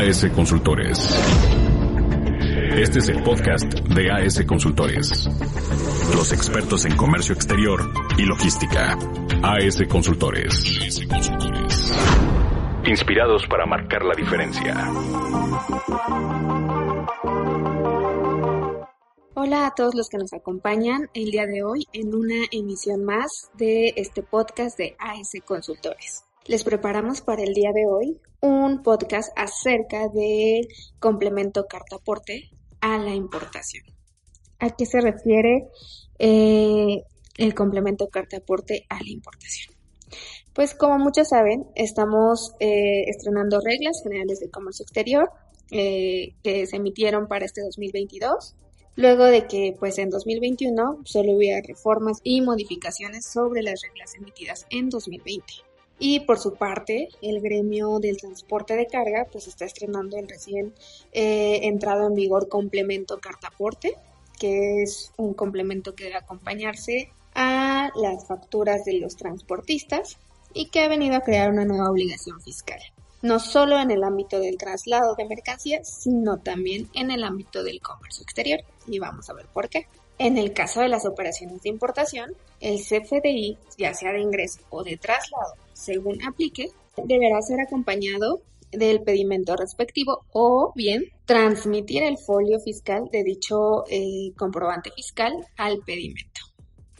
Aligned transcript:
AS 0.00 0.26
Consultores. 0.34 0.98
Este 2.74 3.00
es 3.00 3.08
el 3.10 3.22
podcast 3.22 3.70
de 3.74 4.10
AS 4.10 4.42
Consultores. 4.46 5.28
Los 6.16 6.32
expertos 6.32 6.86
en 6.86 6.96
comercio 6.96 7.34
exterior 7.34 7.82
y 8.16 8.22
logística. 8.22 8.96
AS 9.42 9.82
Consultores. 9.90 11.04
Inspirados 12.86 13.46
para 13.46 13.66
marcar 13.66 14.02
la 14.02 14.14
diferencia. 14.14 14.90
Hola 19.34 19.66
a 19.66 19.74
todos 19.76 19.94
los 19.94 20.08
que 20.08 20.16
nos 20.16 20.32
acompañan 20.32 21.10
el 21.12 21.30
día 21.30 21.44
de 21.44 21.62
hoy 21.62 21.86
en 21.92 22.14
una 22.14 22.46
emisión 22.50 23.04
más 23.04 23.50
de 23.52 23.92
este 23.96 24.22
podcast 24.22 24.78
de 24.78 24.96
AS 24.98 25.32
Consultores. 25.44 26.24
Les 26.46 26.64
preparamos 26.64 27.20
para 27.20 27.42
el 27.42 27.52
día 27.52 27.70
de 27.72 27.86
hoy 27.86 28.18
un 28.40 28.82
podcast 28.82 29.30
acerca 29.36 30.08
del 30.08 30.66
complemento 30.98 31.66
cartaporte 31.66 32.50
a 32.80 32.96
la 32.98 33.14
importación. 33.14 33.84
¿A 34.58 34.70
qué 34.70 34.86
se 34.86 35.02
refiere 35.02 35.68
eh, 36.18 37.04
el 37.36 37.54
complemento 37.54 38.08
cartaporte 38.08 38.86
a 38.88 39.02
la 39.02 39.10
importación? 39.10 39.74
Pues 40.54 40.74
como 40.74 40.98
muchos 40.98 41.28
saben, 41.28 41.66
estamos 41.74 42.54
eh, 42.58 43.04
estrenando 43.08 43.60
reglas 43.60 44.02
generales 44.02 44.40
de 44.40 44.50
comercio 44.50 44.84
exterior 44.84 45.30
eh, 45.70 46.34
que 46.42 46.66
se 46.66 46.76
emitieron 46.76 47.28
para 47.28 47.44
este 47.44 47.60
2022 47.62 48.56
luego 48.96 49.24
de 49.24 49.46
que 49.46 49.76
pues 49.78 49.98
en 49.98 50.10
2021 50.10 51.02
solo 51.04 51.32
hubiera 51.32 51.60
reformas 51.66 52.18
y 52.24 52.40
modificaciones 52.40 53.24
sobre 53.24 53.62
las 53.62 53.80
reglas 53.82 54.14
emitidas 54.14 54.66
en 54.70 54.88
2020. 54.88 55.69
Y 56.02 56.20
por 56.20 56.38
su 56.38 56.54
parte, 56.54 57.10
el 57.20 57.42
gremio 57.42 57.98
del 57.98 58.16
transporte 58.16 58.74
de 58.74 58.86
carga 58.86 59.26
pues 59.30 59.46
está 59.46 59.66
estrenando 59.66 60.16
el 60.16 60.28
recién 60.28 60.72
eh, 61.12 61.60
entrado 61.64 62.06
en 62.06 62.14
vigor 62.14 62.48
complemento 62.48 63.18
cartaporte, 63.18 63.94
que 64.38 64.82
es 64.82 65.12
un 65.18 65.34
complemento 65.34 65.94
que 65.94 66.04
debe 66.04 66.16
acompañarse 66.16 67.12
a 67.34 67.90
las 67.94 68.26
facturas 68.26 68.86
de 68.86 68.94
los 68.94 69.16
transportistas 69.16 70.16
y 70.54 70.70
que 70.70 70.80
ha 70.80 70.88
venido 70.88 71.16
a 71.16 71.20
crear 71.20 71.50
una 71.50 71.66
nueva 71.66 71.90
obligación 71.90 72.40
fiscal, 72.40 72.80
no 73.20 73.38
solo 73.38 73.78
en 73.78 73.90
el 73.90 74.02
ámbito 74.02 74.40
del 74.40 74.56
traslado 74.56 75.14
de 75.16 75.26
mercancías, 75.26 76.02
sino 76.02 76.38
también 76.38 76.88
en 76.94 77.10
el 77.10 77.24
ámbito 77.24 77.62
del 77.62 77.82
comercio 77.82 78.22
exterior. 78.22 78.60
Y 78.86 78.98
vamos 78.98 79.28
a 79.28 79.34
ver 79.34 79.46
por 79.52 79.68
qué. 79.68 79.86
En 80.20 80.36
el 80.36 80.52
caso 80.52 80.82
de 80.82 80.88
las 80.90 81.06
operaciones 81.06 81.62
de 81.62 81.70
importación, 81.70 82.34
el 82.60 82.76
CFDI, 82.76 83.56
ya 83.78 83.94
sea 83.94 84.12
de 84.12 84.20
ingreso 84.20 84.60
o 84.68 84.84
de 84.84 84.98
traslado, 84.98 85.54
según 85.72 86.22
aplique, 86.22 86.68
deberá 87.02 87.40
ser 87.40 87.58
acompañado 87.58 88.42
del 88.70 89.00
pedimento 89.00 89.56
respectivo 89.56 90.26
o 90.32 90.74
bien 90.76 91.06
transmitir 91.24 92.02
el 92.02 92.18
folio 92.18 92.60
fiscal 92.60 93.08
de 93.10 93.24
dicho 93.24 93.84
eh, 93.88 94.34
comprobante 94.36 94.90
fiscal 94.90 95.32
al 95.56 95.78
pedimento. 95.78 96.42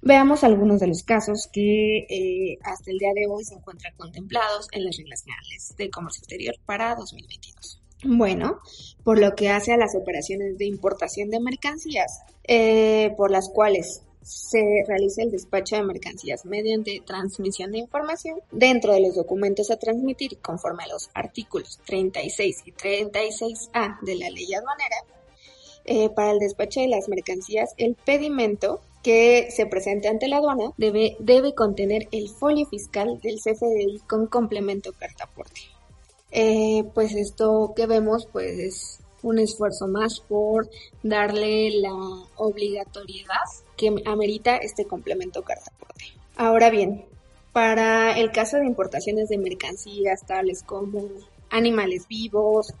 Veamos 0.00 0.42
algunos 0.42 0.80
de 0.80 0.86
los 0.86 1.02
casos 1.02 1.50
que 1.52 2.06
eh, 2.08 2.58
hasta 2.62 2.90
el 2.90 2.96
día 2.96 3.12
de 3.14 3.26
hoy 3.28 3.44
se 3.44 3.56
encuentran 3.56 3.94
contemplados 3.98 4.68
en 4.72 4.86
las 4.86 4.96
reglas 4.96 5.22
generales 5.22 5.74
de 5.76 5.90
comercio 5.90 6.20
exterior 6.20 6.54
para 6.64 6.94
2022. 6.94 7.81
Bueno, 8.04 8.58
por 9.04 9.18
lo 9.18 9.34
que 9.34 9.50
hace 9.50 9.72
a 9.72 9.76
las 9.76 9.94
operaciones 9.94 10.58
de 10.58 10.66
importación 10.66 11.30
de 11.30 11.40
mercancías, 11.40 12.22
eh, 12.44 13.14
por 13.16 13.30
las 13.30 13.48
cuales 13.48 14.02
se 14.22 14.84
realiza 14.86 15.22
el 15.22 15.30
despacho 15.30 15.76
de 15.76 15.82
mercancías 15.82 16.44
mediante 16.44 17.02
transmisión 17.04 17.72
de 17.72 17.78
información 17.78 18.38
dentro 18.50 18.92
de 18.92 19.00
los 19.00 19.14
documentos 19.14 19.70
a 19.70 19.78
transmitir 19.78 20.38
conforme 20.38 20.84
a 20.84 20.88
los 20.88 21.10
artículos 21.14 21.80
36 21.86 22.62
y 22.66 22.72
36A 22.72 24.00
de 24.02 24.14
la 24.16 24.30
ley 24.30 24.52
aduanera. 24.54 24.96
Eh, 25.84 26.10
para 26.10 26.30
el 26.30 26.38
despacho 26.38 26.80
de 26.80 26.88
las 26.88 27.08
mercancías, 27.08 27.74
el 27.76 27.96
pedimento 27.96 28.80
que 29.02 29.48
se 29.50 29.66
presente 29.66 30.08
ante 30.08 30.28
la 30.28 30.36
aduana 30.36 30.72
debe, 30.76 31.16
debe 31.18 31.54
contener 31.54 32.06
el 32.12 32.28
folio 32.28 32.66
fiscal 32.66 33.20
del 33.20 33.40
CFDI 33.40 34.00
con 34.06 34.28
complemento 34.28 34.92
cartaporte. 34.92 35.60
Eh, 36.30 36.61
pues 36.94 37.14
esto 37.14 37.72
que 37.76 37.86
vemos 37.86 38.26
pues 38.32 38.58
es 38.58 38.98
un 39.22 39.38
esfuerzo 39.38 39.86
más 39.86 40.20
por 40.20 40.68
darle 41.02 41.70
la 41.80 41.94
obligatoriedad 42.36 43.36
que 43.76 43.94
amerita 44.04 44.56
este 44.56 44.84
complemento 44.84 45.42
cartaporte. 45.42 46.04
Ahora 46.36 46.70
bien, 46.70 47.04
para 47.52 48.18
el 48.18 48.32
caso 48.32 48.56
de 48.56 48.66
importaciones 48.66 49.28
de 49.28 49.38
mercancías 49.38 50.26
tales 50.26 50.62
como 50.62 51.08
animales 51.50 52.08
vivos, 52.08 52.72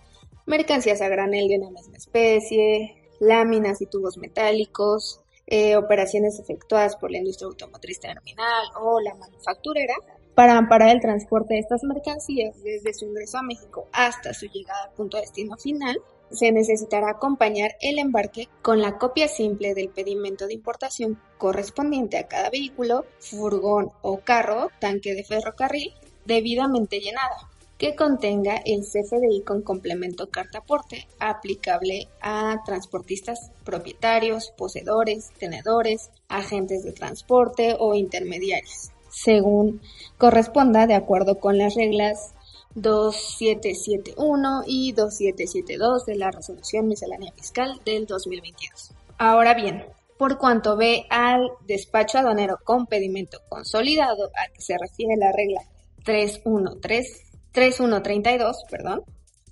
mercancías 0.46 1.00
a 1.00 1.08
granel 1.08 1.48
de 1.48 1.58
una 1.58 1.70
misma 1.70 1.96
especie, 1.96 2.96
láminas 3.20 3.80
y 3.80 3.86
tubos 3.86 4.16
metálicos, 4.16 5.20
eh, 5.46 5.76
operaciones 5.76 6.38
efectuadas 6.38 6.96
por 6.96 7.10
la 7.10 7.18
industria 7.18 7.48
automotriz 7.48 8.00
terminal 8.00 8.64
o 8.80 9.00
la 9.00 9.14
manufacturera, 9.14 9.94
para 10.34 10.56
amparar 10.56 10.90
el 10.90 11.00
transporte 11.00 11.54
de 11.54 11.60
estas 11.60 11.82
mercancías 11.84 12.62
desde 12.62 12.94
su 12.94 13.06
ingreso 13.06 13.38
a 13.38 13.42
México 13.42 13.88
hasta 13.92 14.32
su 14.34 14.46
llegada 14.46 14.84
al 14.84 14.94
punto 14.94 15.16
de 15.16 15.22
destino 15.22 15.56
final, 15.56 15.98
se 16.30 16.50
necesitará 16.50 17.10
acompañar 17.10 17.76
el 17.80 17.98
embarque 17.98 18.48
con 18.62 18.80
la 18.80 18.96
copia 18.96 19.28
simple 19.28 19.74
del 19.74 19.90
pedimento 19.90 20.46
de 20.46 20.54
importación 20.54 21.18
correspondiente 21.36 22.16
a 22.16 22.26
cada 22.26 22.48
vehículo, 22.50 23.04
furgón 23.18 23.90
o 24.00 24.20
carro, 24.20 24.70
tanque 24.80 25.14
de 25.14 25.24
ferrocarril, 25.24 25.92
debidamente 26.24 27.00
llenado, 27.00 27.34
que 27.76 27.96
contenga 27.96 28.62
el 28.64 28.82
CFDI 28.82 29.42
con 29.42 29.62
complemento 29.62 30.30
cartaporte 30.30 31.08
aplicable 31.18 32.08
a 32.20 32.62
transportistas 32.64 33.50
propietarios, 33.64 34.52
poseedores, 34.56 35.32
tenedores, 35.38 36.10
agentes 36.28 36.84
de 36.84 36.92
transporte 36.92 37.76
o 37.78 37.94
intermediarios, 37.94 38.91
según 39.12 39.80
corresponda 40.18 40.86
de 40.86 40.94
acuerdo 40.94 41.38
con 41.38 41.58
las 41.58 41.74
reglas 41.74 42.34
2771 42.74 44.62
y 44.66 44.92
2772 44.92 46.06
de 46.06 46.16
la 46.16 46.30
Resolución 46.30 46.88
Miscelánea 46.88 47.30
Fiscal 47.32 47.78
del 47.84 48.06
2022. 48.06 48.92
Ahora 49.18 49.52
bien, 49.54 49.84
por 50.16 50.38
cuanto 50.38 50.76
ve 50.76 51.04
al 51.10 51.50
despacho 51.66 52.18
aduanero 52.18 52.58
con 52.64 52.86
pedimento 52.86 53.40
consolidado 53.48 54.30
a 54.34 54.46
que 54.52 54.62
se 54.62 54.78
refiere 54.78 55.16
la 55.16 55.32
regla 55.32 55.62
3132, 56.04 58.64
perdón, 58.70 59.02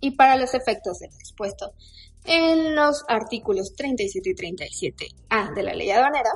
y 0.00 0.12
para 0.12 0.36
los 0.36 0.54
efectos 0.54 1.00
del 1.00 1.10
dispuesto 1.18 1.74
en 2.24 2.74
los 2.74 3.04
artículos 3.08 3.74
37 3.74 4.30
y 4.30 4.34
37A 4.34 5.54
de 5.54 5.62
la 5.62 5.74
ley 5.74 5.90
aduanera, 5.90 6.30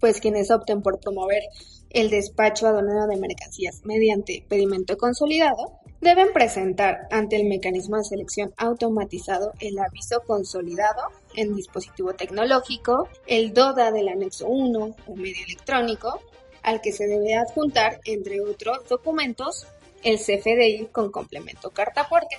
pues 0.00 0.20
quienes 0.20 0.50
opten 0.50 0.82
por 0.82 1.00
promover 1.00 1.42
el 1.90 2.10
despacho 2.10 2.66
aduanero 2.66 3.06
de 3.06 3.16
mercancías 3.16 3.82
mediante 3.84 4.44
pedimento 4.48 4.96
consolidado 4.96 5.80
deben 6.04 6.32
presentar 6.32 7.08
ante 7.10 7.36
el 7.36 7.48
mecanismo 7.48 7.96
de 7.96 8.04
selección 8.04 8.52
automatizado 8.58 9.52
el 9.58 9.78
aviso 9.78 10.20
consolidado 10.26 11.02
en 11.34 11.56
dispositivo 11.56 12.12
tecnológico, 12.12 13.08
el 13.26 13.54
DODA 13.54 13.90
del 13.90 14.08
anexo 14.08 14.46
1 14.46 14.96
o 15.06 15.16
medio 15.16 15.44
electrónico, 15.46 16.20
al 16.62 16.80
que 16.80 16.92
se 16.92 17.06
debe 17.06 17.34
adjuntar, 17.34 18.00
entre 18.04 18.40
otros 18.40 18.86
documentos, 18.88 19.66
el 20.02 20.18
CFDI 20.18 20.88
con 20.92 21.10
complemento 21.10 21.70
cartaporte. 21.70 22.36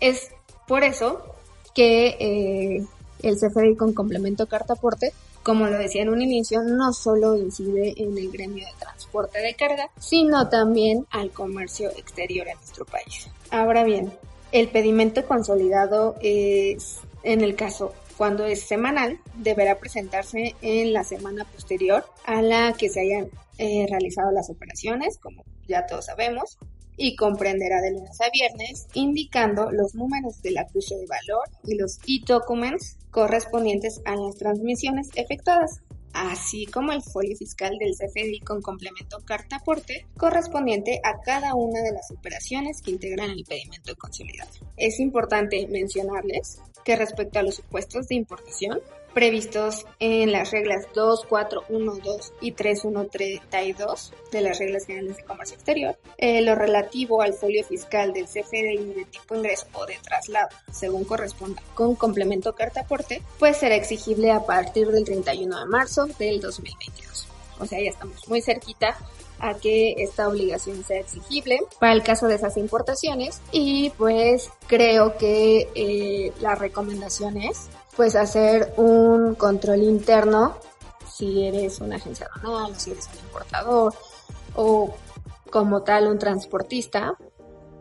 Es 0.00 0.30
por 0.66 0.84
eso 0.84 1.34
que 1.74 2.16
eh, 2.20 2.86
el 3.22 3.36
CFDI 3.36 3.76
con 3.76 3.92
complemento 3.92 4.46
cartaporte 4.46 5.12
como 5.48 5.66
lo 5.66 5.78
decía 5.78 6.02
en 6.02 6.10
un 6.10 6.20
inicio, 6.20 6.62
no 6.62 6.92
solo 6.92 7.34
incide 7.34 7.94
en 7.96 8.18
el 8.18 8.30
gremio 8.30 8.66
de 8.66 8.72
transporte 8.78 9.40
de 9.40 9.54
carga, 9.54 9.90
sino 9.98 10.48
también 10.50 11.06
al 11.10 11.30
comercio 11.30 11.88
exterior 11.96 12.46
en 12.48 12.56
nuestro 12.56 12.84
país. 12.84 13.28
Ahora 13.50 13.82
bien, 13.82 14.12
el 14.52 14.68
pedimento 14.68 15.24
consolidado 15.26 16.16
es, 16.20 16.98
en 17.22 17.40
el 17.40 17.56
caso 17.56 17.94
cuando 18.18 18.44
es 18.44 18.62
semanal, 18.62 19.20
deberá 19.36 19.78
presentarse 19.78 20.54
en 20.60 20.92
la 20.92 21.02
semana 21.04 21.46
posterior 21.46 22.04
a 22.26 22.42
la 22.42 22.74
que 22.74 22.90
se 22.90 23.00
hayan 23.00 23.30
eh, 23.56 23.86
realizado 23.88 24.30
las 24.32 24.50
operaciones, 24.50 25.16
como 25.16 25.44
ya 25.66 25.86
todos 25.86 26.06
sabemos, 26.06 26.58
y 26.98 27.16
comprenderá 27.16 27.80
de 27.80 27.92
lunes 27.92 28.20
a 28.20 28.28
viernes, 28.30 28.88
indicando 28.92 29.70
los 29.70 29.94
números 29.94 30.42
del 30.42 30.58
acuse 30.58 30.96
de 30.96 31.06
valor 31.06 31.48
y 31.64 31.76
los 31.76 31.98
e-documents 32.06 32.98
correspondientes 33.10 34.02
a 34.04 34.16
las 34.16 34.36
transmisiones 34.36 35.08
efectuadas, 35.14 35.80
así 36.12 36.66
como 36.66 36.92
el 36.92 37.02
folio 37.02 37.36
fiscal 37.36 37.78
del 37.78 37.94
CFDI 37.94 38.40
con 38.40 38.60
complemento 38.60 39.18
carta 39.24 39.56
aporte 39.56 40.06
correspondiente 40.16 41.00
a 41.04 41.20
cada 41.20 41.54
una 41.54 41.80
de 41.80 41.92
las 41.92 42.10
operaciones 42.10 42.82
que 42.82 42.90
integran 42.90 43.30
el 43.30 43.44
pedimento 43.44 43.94
consolidado. 43.96 44.50
Es 44.76 44.98
importante 44.98 45.66
mencionarles 45.68 46.60
que 46.84 46.96
respecto 46.96 47.38
a 47.38 47.42
los 47.42 47.56
supuestos 47.56 48.08
de 48.08 48.16
importación, 48.16 48.80
previstos 49.14 49.86
en 49.98 50.32
las 50.32 50.50
reglas 50.50 50.86
2, 50.94 51.24
4, 51.28 51.64
1, 51.68 51.92
2 52.04 52.32
y 52.40 52.52
3, 52.52 52.84
1, 52.84 53.06
32 53.06 54.12
de 54.30 54.40
las 54.40 54.58
reglas 54.58 54.86
generales 54.86 55.16
de 55.16 55.24
comercio 55.24 55.54
exterior. 55.56 55.98
Eh, 56.16 56.42
lo 56.42 56.54
relativo 56.54 57.22
al 57.22 57.34
folio 57.34 57.64
fiscal 57.64 58.12
del 58.12 58.26
CFDI 58.26 58.94
de 58.94 59.04
tipo 59.10 59.34
ingreso 59.34 59.66
o 59.72 59.86
de 59.86 59.98
traslado, 60.02 60.48
según 60.72 61.04
corresponda 61.04 61.62
con 61.74 61.94
complemento 61.94 62.54
carta 62.54 62.80
aporte, 62.80 63.22
pues 63.38 63.56
será 63.56 63.74
exigible 63.74 64.30
a 64.30 64.44
partir 64.44 64.88
del 64.88 65.04
31 65.04 65.60
de 65.60 65.66
marzo 65.66 66.06
del 66.18 66.40
2022. 66.40 67.28
O 67.60 67.66
sea, 67.66 67.80
ya 67.80 67.90
estamos 67.90 68.28
muy 68.28 68.40
cerquita 68.40 68.96
a 69.40 69.54
que 69.54 69.94
esta 69.98 70.28
obligación 70.28 70.84
sea 70.84 71.00
exigible 71.00 71.60
para 71.78 71.92
el 71.92 72.02
caso 72.02 72.26
de 72.26 72.34
esas 72.34 72.56
importaciones 72.56 73.40
y 73.52 73.90
pues 73.90 74.50
creo 74.66 75.16
que 75.16 75.68
eh, 75.74 76.32
la 76.40 76.54
recomendación 76.54 77.36
es 77.36 77.68
pues 77.98 78.14
hacer 78.14 78.72
un 78.76 79.34
control 79.34 79.82
interno 79.82 80.54
si 81.12 81.44
eres 81.44 81.80
una 81.80 81.96
agencia 81.96 82.28
aduanal 82.32 82.78
si 82.78 82.92
eres 82.92 83.08
un 83.12 83.26
importador 83.26 83.92
o 84.54 84.94
como 85.50 85.82
tal 85.82 86.06
un 86.06 86.16
transportista 86.16 87.18